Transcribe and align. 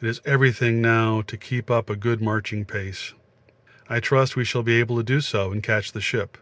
It 0.00 0.08
is 0.08 0.22
everything 0.24 0.80
now 0.80 1.20
to 1.20 1.36
keep 1.36 1.70
up 1.70 1.90
a 1.90 1.94
good 1.96 2.22
marching 2.22 2.64
pace; 2.64 3.12
I 3.86 4.00
trust 4.00 4.34
we 4.34 4.46
shall 4.46 4.62
be 4.62 4.80
able 4.80 4.96
to 4.96 5.02
do 5.02 5.20
so 5.20 5.52
and 5.52 5.62
catch 5.62 5.92
the 5.92 6.00
ship. 6.00 6.38